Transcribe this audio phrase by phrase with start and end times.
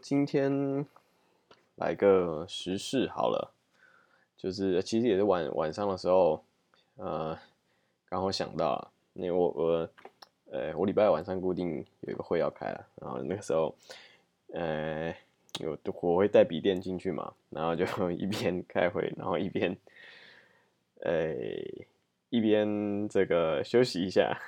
[0.00, 0.86] 今天
[1.76, 3.52] 来个时事好了，
[4.36, 6.42] 就是其实也是晚晚上的时候，
[6.96, 7.38] 呃，
[8.08, 9.88] 刚好想到，因为我我，
[10.50, 13.74] 呃，我礼拜晚上固定有一个会要开了，然后那个时候，
[14.52, 15.14] 呃，
[15.60, 19.76] 有我会带笔电进去嘛，然后就 一边开会，然后一边，
[21.02, 21.34] 呃，
[22.30, 24.38] 一边这个休息一下，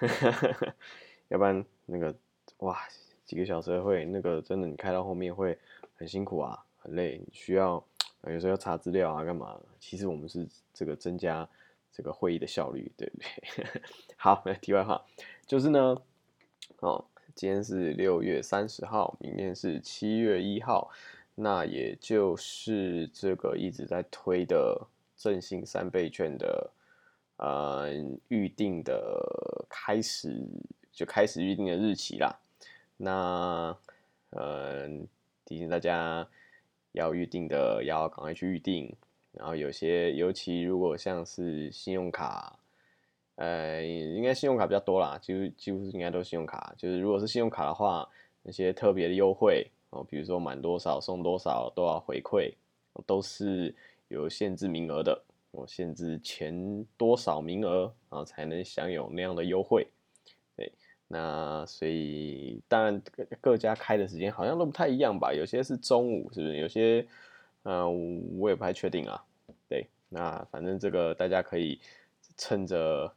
[1.29, 2.15] 要不然那个
[2.59, 2.79] 哇。
[3.25, 5.59] 几个小时的会，那个真的你开到后面会
[5.95, 7.83] 很辛苦啊，很累，需要
[8.25, 9.59] 有时候要查资料啊，干嘛？
[9.81, 11.49] 其实我们是这个增加
[11.93, 13.83] 这个会议的效率，对不对？
[14.17, 15.05] 好， 题外话
[15.47, 16.03] 就是呢，
[16.81, 20.91] 哦，今天是六月三十号，明天是七月一号，
[21.35, 26.71] 那也就是这个一直在推的振兴三倍券的
[27.37, 27.89] 呃
[28.29, 30.47] 预定的开始，
[30.93, 32.39] 就开始预定的日期啦。
[33.05, 33.77] 那，
[34.31, 35.09] 嗯，
[35.45, 36.29] 提醒大家
[36.93, 38.95] 要预定的要赶快去预定。
[39.33, 42.61] 然后有些，尤其如果像是信用卡，
[43.35, 46.73] 呃，应该信用卡比较多啦，几乎几乎应该都是信用卡。
[46.79, 48.09] 就是如果是信用卡的话，
[48.45, 52.53] 那些特别的优惠哦，比如说满多少送多少都要回馈，
[53.05, 53.75] 都是
[54.07, 55.25] 有限制名额的。
[55.51, 59.89] 我限制前多少名额，啊才能享有那样的优惠。
[61.15, 66.57] 那所以当然各各家开的时间好像都不太一样吧，有些是中午，是不是？
[66.57, 67.07] 有些，
[67.65, 69.23] 嗯，我也不太确定啊。
[69.69, 71.79] 对，那反正这个大家可以
[72.39, 73.13] 趁着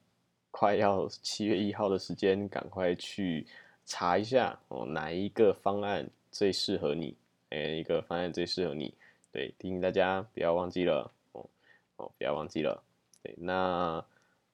[0.51, 3.47] 快要七月一号的时间，赶快去
[3.85, 7.15] 查一下哦，哪一个方案最适合你？
[7.49, 8.93] 哪一个方案最适合你？
[9.31, 11.49] 对，提醒大家不要忘记了哦
[11.95, 12.83] 哦，不要忘记了。
[13.23, 14.03] 对，那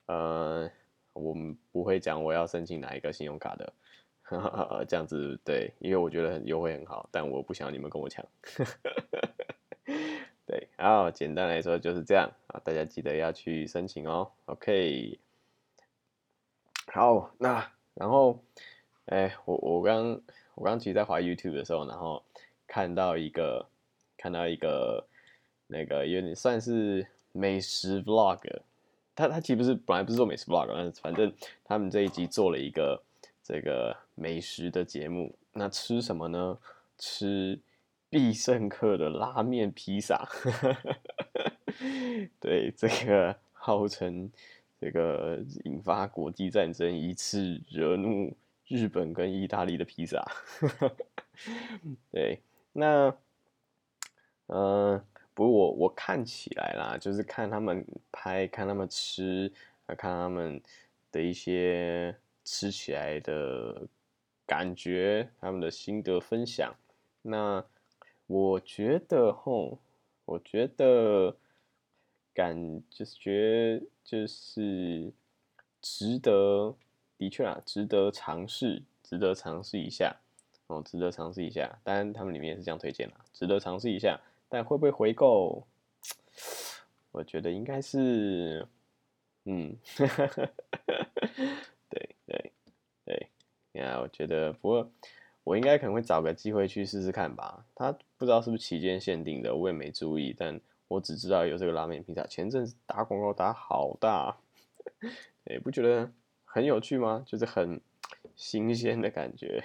[0.06, 0.70] 呃。
[1.14, 3.74] 我们不会讲我要申请哪一个信用卡的，
[4.88, 8.26] 这样子对，因为我觉得很优惠很好，但我不想你们跟我抢。
[10.46, 14.32] 对，好，简单来说就是这样啊，大家记得要去申请哦。
[14.46, 15.20] OK，
[16.88, 18.40] 好，那然后，
[19.06, 20.22] 哎，我我刚
[20.56, 22.24] 我刚其实在滑 YouTube 的时候，然后
[22.68, 23.68] 看到一个
[24.18, 25.06] 看到一个
[25.68, 28.62] 那个有点算是美食 Vlog。
[29.16, 31.32] 他他其实不是本来不是做美食 vlog，但是反正
[31.64, 33.02] 他们这一集做了一个
[33.44, 35.36] 这个美食的节目。
[35.54, 36.58] 那吃什么呢？
[36.98, 37.60] 吃
[38.10, 40.28] 必胜客的拉面披萨。
[42.40, 44.32] 对，这个号称
[44.80, 48.36] 这个引发国际战争，一次惹怒
[48.68, 50.26] 日本跟意大利的披萨。
[52.12, 52.42] 对，
[52.74, 53.14] 那
[54.48, 55.04] 嗯。
[55.34, 59.52] 不过我我看起来啦，就是看他们拍，看他们吃，
[59.86, 60.62] 啊看他们
[61.12, 63.88] 的一些吃起来的
[64.46, 66.76] 感觉，他们的心得分享。
[67.22, 67.64] 那
[68.28, 69.80] 我觉得吼，
[70.26, 71.36] 我觉得
[72.34, 75.12] 感就是觉就是
[75.82, 76.76] 值得，
[77.18, 80.16] 的确啊，值得尝试，值得尝试一下
[80.68, 81.80] 哦，值得尝试一下。
[81.84, 84.20] 当然他们里面也是这样推荐的，值得尝试一下。
[84.54, 85.66] 但会不会回购？
[87.14, 88.68] 我觉得应该是，
[89.46, 89.78] 嗯，
[91.90, 92.52] 对对
[93.06, 93.30] 对，
[93.72, 94.92] 呀，我觉得不过
[95.46, 97.66] 我应该可能会找个机会去试试看吧。
[97.74, 100.36] 他不知道是不是期间限定的，我也没注意。
[100.38, 104.36] 但我只知道有这个拉面披萨，前阵子打广告打好大，
[105.46, 106.12] 也不觉得
[106.44, 107.24] 很有趣吗？
[107.26, 107.80] 就是很
[108.36, 109.64] 新鲜的感觉，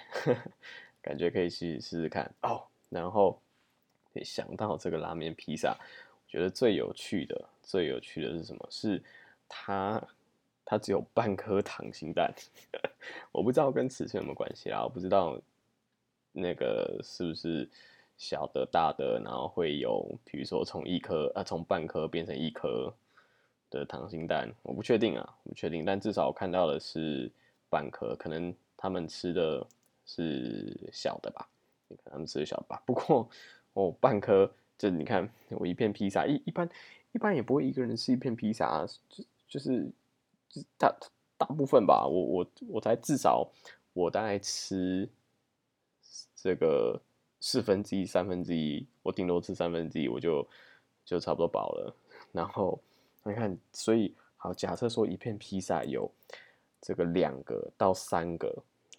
[1.02, 2.68] 感觉可以去试试看哦。
[2.88, 3.42] 然后。
[4.24, 8.66] 想到这个拉面披萨，我觉得最有趣的、最有趣的是什么？
[8.70, 9.02] 是
[9.48, 10.02] 它，
[10.64, 12.34] 它只有半颗溏心蛋。
[13.30, 15.40] 我不知道跟尺寸有没有关系啦，我不知道
[16.32, 17.68] 那个是不是
[18.18, 22.92] 小的、大的，然后会有，比如说从一颗啊，从半颗变成一颗
[23.70, 25.84] 的溏心蛋，我不确定啊，不确定。
[25.84, 27.30] 但至少我看到的是
[27.70, 29.64] 半颗，可能他们吃的
[30.04, 31.48] 是小的吧？
[31.86, 32.82] 你看他们吃的小吧？
[32.84, 33.28] 不过。
[33.76, 36.66] 哦，半颗，就你看我一片披萨，一一般
[37.12, 39.86] 一般也不会一个人吃一片披萨，就就是
[40.78, 40.96] 大
[41.36, 43.46] 大部分吧，我我我才至少
[43.92, 45.06] 我大概吃
[46.34, 46.98] 这个
[47.38, 50.48] 四分之一、三分之一，我顶多吃三分之一，我就
[51.04, 51.94] 就差不多饱了。
[52.32, 52.80] 然后
[53.24, 56.10] 你看，所以好，假设说一片披萨有
[56.80, 58.48] 这个两个到三个，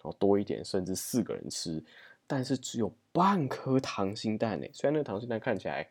[0.02, 1.82] 哦多一点，甚至四个人吃。
[2.28, 5.88] 但是只有半颗溏心蛋呢，虽然那个溏心蛋看起来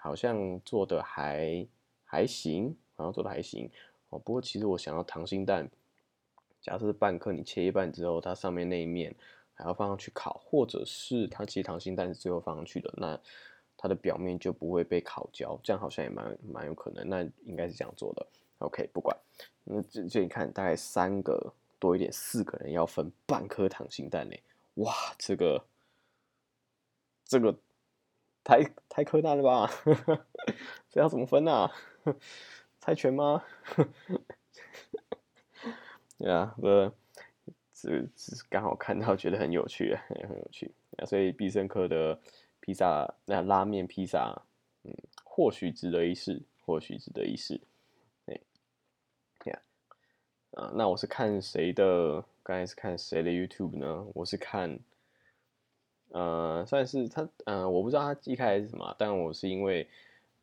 [0.00, 1.64] 好像做的还
[2.04, 3.70] 还行，好像做的还行
[4.08, 4.18] 哦。
[4.18, 5.70] 不过其实我想要溏心蛋，
[6.60, 9.14] 假设是半颗，你切一半之后，它上面那一面
[9.54, 13.20] 还要放上去烤，或者是它其实溏心蛋是最后放上去的，那
[13.76, 18.26] 它的表面就不会被烤焦，这样好像也蛮蛮有可能，那应该是这样做的。
[18.58, 19.14] OK，不管，
[19.64, 24.34] 那这这你看，大概三个多一点，四个人要分半颗溏心蛋呢，
[24.76, 25.66] 哇，这个
[27.24, 27.58] 这个
[28.44, 29.70] 太太苛蛋了吧？
[30.88, 31.70] 这要怎么分啊？
[32.80, 33.42] 猜拳吗？
[36.18, 36.92] 对啊，呃，
[37.72, 40.72] 这只是刚好看到，觉得很有趣，也很有趣。
[40.98, 42.18] 啊，所以必胜客的
[42.60, 44.42] 披萨，那拉面披萨，
[44.84, 44.94] 嗯，
[45.24, 47.60] 或许值得一试，或许值得一试。
[50.56, 52.24] 啊，那我是看谁的？
[52.42, 54.06] 刚才是看谁的 YouTube 呢？
[54.14, 54.78] 我是看，
[56.08, 59.88] 呃，算是他，嗯，我不知道他一开始是什么，但我是因为。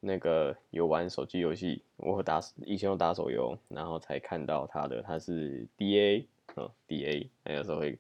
[0.06, 6.28] 那个有玩手机游戏，我打以前有打手游，然后才看到他的，他是 D A
[6.58, 7.98] 嗯 D A，那有时候会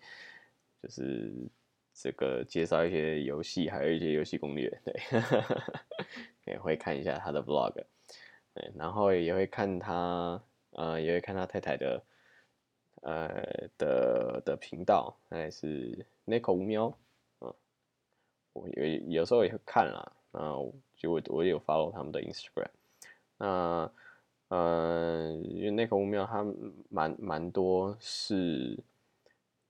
[0.81, 1.31] 就是
[1.93, 4.93] 这个介绍一些游戏，还有一些游戏攻略，对，
[6.43, 7.71] 也会看一下他的 vlog，
[8.53, 10.43] 对，然后也会看他，
[10.73, 12.03] 呃，也会看他太太的，
[13.01, 16.97] 呃的的频道，那是 Nico 五喵，
[17.41, 17.53] 嗯，
[18.53, 20.73] 我有有时候也会看啦，后。
[20.95, 22.69] 就我我也有 follow 他们的 Instagram，
[23.37, 23.91] 那
[24.47, 26.45] 呃，因为那个五秒他
[26.87, 28.79] 蛮蛮多是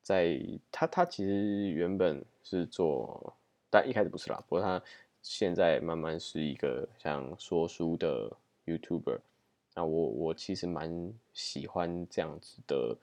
[0.04, 0.40] 在
[0.72, 3.36] 他他其实原本是做，
[3.72, 4.80] 但一开始不是啦，不过他
[5.24, 8.32] 现在慢慢是一个像说书的
[8.68, 9.20] YouTuber，
[9.76, 12.98] 那我我其实蛮喜欢这样子的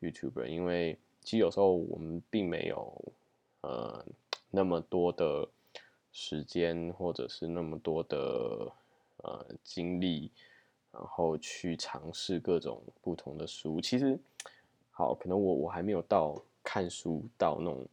[0.00, 3.12] YouTuber，因为其实有时候我们并没有
[3.62, 4.04] 呃
[4.50, 5.48] 那么多的。
[6.18, 8.72] 时间或者是那么多的
[9.18, 10.30] 呃精力，
[10.90, 13.82] 然后去尝试各种不同的书。
[13.82, 14.18] 其实，
[14.92, 17.86] 好，可能我我还没有到看书到那种，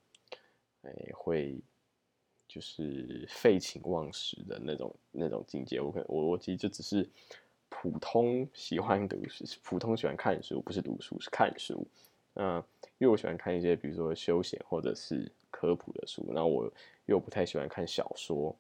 [0.84, 1.60] 哎，会
[2.48, 5.82] 就是 废寝忘食的那种那种境界。
[5.82, 7.06] 我可我我其实就只是
[7.82, 11.86] 普通喜欢读书，普通喜欢看书，不是读书是看书。
[12.36, 12.64] 嗯，
[13.00, 16.72] 因为我喜欢看一些比如说休闲或者是科普的书，那我。
[17.06, 18.56] 又不太喜欢看小说，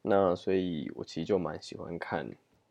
[0.00, 2.24] 那所以我其实就蛮喜欢看，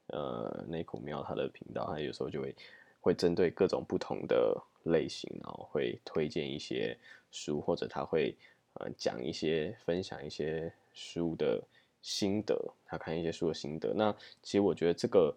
[0.08, 2.56] 呃，内孔喵他的频道，他有时候就会
[3.02, 6.98] 会针对各种不同的类型，然后会推荐一些
[7.32, 8.34] 书，或者他会
[8.76, 11.62] 呃讲一些分享一些书的
[12.02, 13.94] 心得，他看一些书的心得。
[13.94, 15.36] 那其实我觉得这个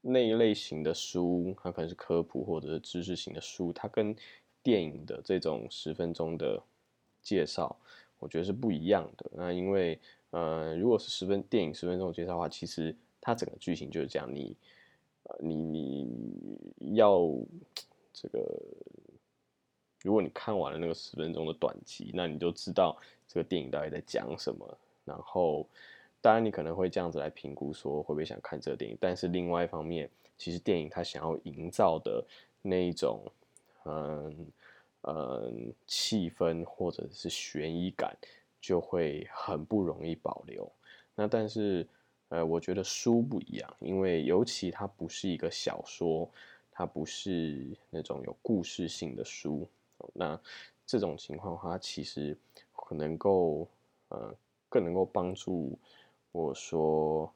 [0.00, 4.14] 那一类型的书，它可能是科普或者是知识型的书，它跟
[4.62, 6.62] 电影的这种十分钟的
[7.22, 7.76] 介绍。
[8.18, 9.30] 我觉得是不一样的。
[9.34, 9.98] 那因为，
[10.30, 14.26] 呃，如果是十分电影十分钟介绍的话，其实它整个剧情就是这样。
[14.34, 14.56] 你，
[15.24, 16.08] 呃，你
[16.78, 17.20] 你要
[18.14, 18.40] 这个，
[20.02, 22.96] 如果你看完了那个十分钟的短集，那你就知道
[23.28, 24.78] 这个电影到底在讲什么。
[25.06, 25.66] 然后，
[26.20, 28.98] 当然你可能会这样子来评估说会不会想看这个电影。
[29.00, 32.22] 但是另外一方面，其实电影它想要营造的
[32.60, 33.24] 那一种，
[33.86, 34.46] 嗯。
[35.08, 38.16] 嗯，气氛或者是悬疑感
[38.60, 40.68] 就会很不容易保留。
[41.14, 41.86] 那但是，
[42.28, 46.28] 呃，我觉得书不一样，因为尤其它不是一个小说，
[46.72, 49.68] 它不是那种有故事性的书。
[50.12, 50.36] 那
[50.84, 52.36] 这种情况的话，其实
[52.74, 53.68] 可能够，
[54.08, 54.34] 呃，
[54.68, 55.78] 更能够帮助
[56.32, 57.32] 我说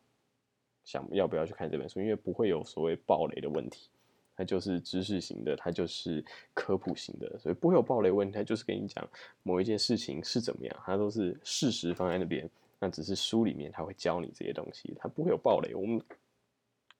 [0.84, 3.88] 想要不要去看这本书，因为不会有所谓暴雷的问题。
[4.36, 8.32] 它就是知识型的，它就是科普型的，所以不会有暴雷问题。
[8.32, 9.06] 它就是跟你讲
[9.42, 12.48] 某一件事情是怎么样，它都是事实放在那边。
[12.78, 15.74] 那只是书里面它会教你这些东西，它不会有暴雷。
[15.74, 16.02] 我们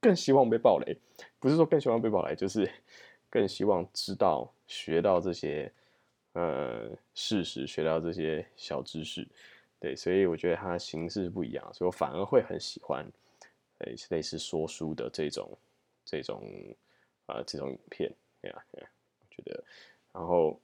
[0.00, 0.94] 更希望被暴雷，
[1.38, 2.70] 不是说更希望被暴雷，就是
[3.30, 5.72] 更希望知道学到这些
[6.34, 9.26] 呃事实，学到这些小知识。
[9.80, 13.04] 对，所以我觉得它形式不一样，所以我反而会很喜欢
[13.78, 15.58] 诶类似说书的这种
[16.04, 16.42] 这种。
[17.26, 19.62] 啊，这种影片，对啊，我觉得，
[20.12, 20.60] 然后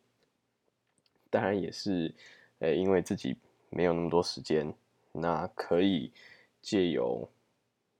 [1.31, 2.13] 当然也是，
[2.59, 3.37] 诶，因为自己
[3.71, 4.75] 没有那么多时间，
[5.13, 6.13] 那可以
[6.61, 7.31] 借由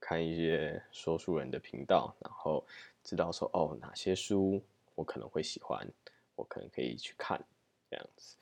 [0.01, 2.67] 看一些说书人的频道，然后
[3.05, 4.61] 知道说，哦，哪些书
[4.93, 5.89] 我可能会喜欢，
[6.35, 7.41] 我可能可以去看
[7.89, 8.35] 这样子，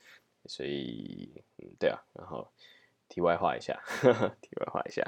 [0.48, 2.48] 所以，嗯，对啊，然后
[3.08, 3.80] 题外话一下，
[4.40, 5.02] 题外话一下，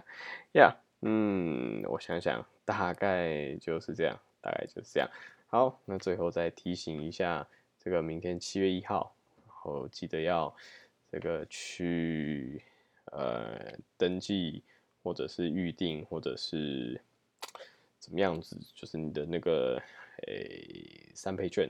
[0.53, 4.19] 呀，嗯，我想想，大概就是这样。
[4.41, 5.11] 大概就是这样。
[5.49, 9.13] 好，那最后再提醒一下，这个明天七月一号，
[9.45, 10.55] 然后记得要
[11.11, 12.63] 这个去
[13.07, 14.63] 呃登记，
[15.03, 17.03] 或者是预定，或者是
[17.99, 19.83] 怎么样子，就是你的那个
[20.29, 21.69] 诶三倍券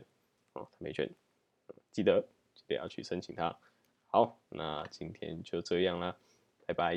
[0.53, 1.09] 哦，三倍券，
[1.91, 2.23] 记得
[2.69, 3.59] 不要去申请它。
[4.07, 6.17] 好，那今天就这样啦，
[6.67, 6.95] 拜拜。